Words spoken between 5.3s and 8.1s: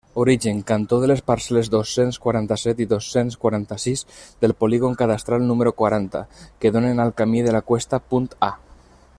número quaranta, que donen al camí de la Cuesta,